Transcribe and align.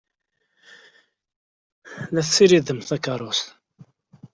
La 2.13 2.21
tessiridemt 2.23 2.87
takeṛṛust. 2.89 3.47